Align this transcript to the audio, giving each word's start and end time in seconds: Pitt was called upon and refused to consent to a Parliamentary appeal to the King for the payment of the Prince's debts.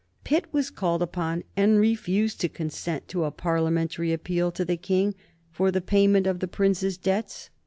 Pitt 0.23 0.51
was 0.51 0.71
called 0.71 1.03
upon 1.03 1.43
and 1.55 1.79
refused 1.79 2.41
to 2.41 2.49
consent 2.49 3.07
to 3.09 3.23
a 3.23 3.29
Parliamentary 3.29 4.11
appeal 4.11 4.51
to 4.53 4.65
the 4.65 4.75
King 4.75 5.13
for 5.51 5.69
the 5.69 5.79
payment 5.79 6.25
of 6.25 6.39
the 6.39 6.47
Prince's 6.47 6.97
debts. 6.97 7.51